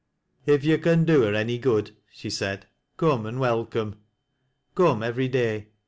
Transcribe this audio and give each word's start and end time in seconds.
"If 0.55 0.63
yo' 0.63 0.79
can 0.79 1.05
do 1.05 1.21
her 1.21 1.35
any 1.35 1.59
good," 1.59 1.95
she 2.11 2.31
said," 2.31 2.65
come 2.97 3.27
and 3.27 3.37
velcorae. 3.37 3.97
Come 4.73 5.03
every 5.03 5.27
day. 5.27 5.67